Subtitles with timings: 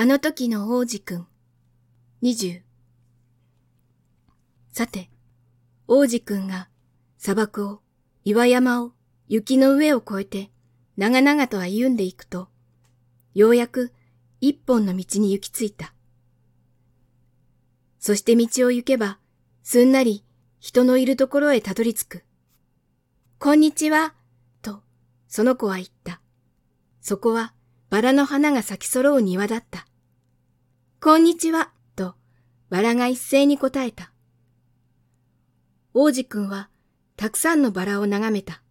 [0.00, 1.26] あの時の王子くん、
[2.22, 2.62] 二十。
[4.72, 5.10] さて、
[5.86, 6.70] 王子くんが
[7.18, 7.82] 砂漠を、
[8.24, 8.92] 岩山を、
[9.28, 10.50] 雪の上を越えて、
[10.96, 12.48] 長々と歩んでいくと、
[13.34, 13.92] ようやく
[14.40, 15.92] 一本の道に行き着いた。
[17.98, 19.18] そして道を行けば、
[19.62, 20.24] すんなり
[20.60, 22.24] 人のいるところへたどり着く。
[23.38, 24.12] こんにちは、
[24.60, 24.82] と、
[25.26, 26.20] その子は言った。
[27.00, 27.54] そこは
[27.88, 29.86] バラの花が咲き揃う庭だった。
[31.00, 32.14] こんにちは、と、
[32.68, 34.12] バラが一斉に答えた。
[35.94, 36.68] 王子くんは、
[37.16, 38.62] たくさんのバラを眺めた。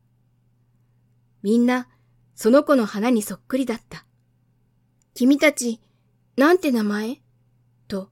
[1.42, 1.88] みんな、
[2.36, 4.06] その子の花にそっくりだった。
[5.16, 5.82] 君たち、
[6.38, 7.20] なんて名前？
[7.88, 8.12] と、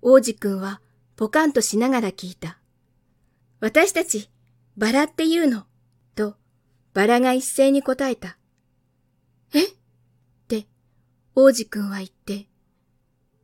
[0.00, 0.80] 王子くんは、
[1.16, 2.56] ポカンとしながら聞いた。
[3.60, 4.30] 私たち、
[4.78, 5.64] バラって言うの、
[6.14, 6.36] と、
[6.94, 8.38] バラが一斉に答えた。
[9.52, 9.64] え？
[9.64, 9.68] っ
[10.48, 10.66] て、
[11.34, 12.48] 王子くんは言って、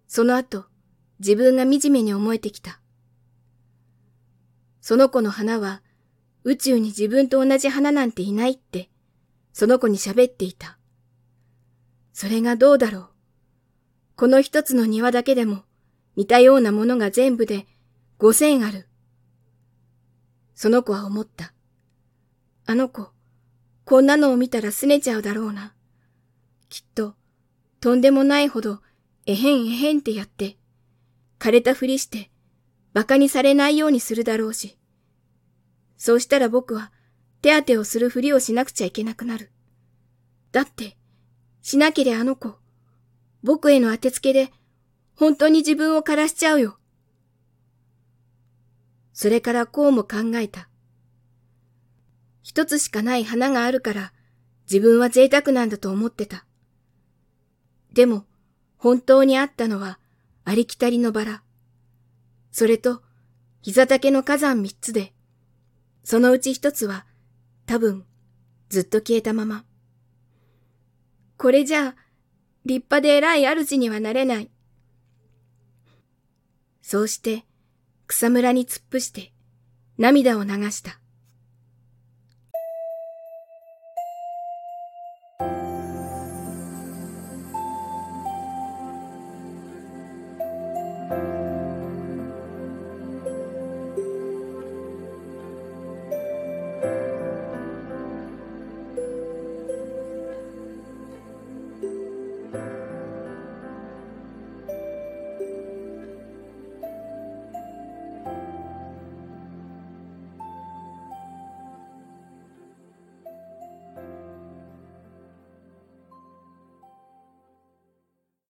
[0.09, 0.65] その後、
[1.19, 2.81] 自分が惨めに思えてきた。
[4.81, 5.83] その子の花は、
[6.45, 8.89] 宇宙に自分と同じ花なんていないって、
[9.53, 10.79] その子に喋っていた。
[12.15, 13.09] それがどうだろう？
[14.17, 15.65] この一つの庭だけでも、
[16.15, 17.67] 似たようなものが全部で
[18.17, 18.89] 五千ある。
[20.57, 21.53] その子は思った。
[22.65, 23.11] あの子、
[23.85, 25.75] こんなのを見たら拗ねちゃうだろうな。
[26.69, 27.15] きっと、
[27.79, 28.81] とんでもないほど
[29.27, 30.57] えへんえへんってやって、
[31.39, 32.31] 枯れたふりして、
[32.95, 34.79] 馬鹿にされないようにするだろうし。
[35.99, 36.91] そうしたら僕は
[37.43, 39.53] 手当てをするふりをしなくちゃいけなくなる。
[40.53, 40.97] だって、
[41.61, 42.57] しなけれあの子、
[43.43, 44.51] 僕への当てつけで、
[45.17, 46.79] 本当に自分を枯らしちゃうよ。
[49.17, 50.69] それからこうも考えた。
[52.43, 54.13] 一つしかない花があるから、
[54.71, 56.45] 自分は贅沢なんだと思ってた。
[57.95, 58.27] でも、
[58.77, 59.99] 本当にあったのは
[60.45, 61.43] ありきたりのバラ。
[62.53, 63.01] それと
[63.63, 65.15] 膝丈の火山三つで、
[66.05, 67.07] そのうち一つは
[67.65, 68.05] 多分
[68.69, 69.65] ずっと消えたまま。
[71.39, 71.95] これじゃあ
[72.67, 74.51] 立派で偉い主にはなれない。
[76.83, 77.47] そうして
[78.07, 79.33] 草むらに突っ伏して
[79.99, 81.01] 涙を流した。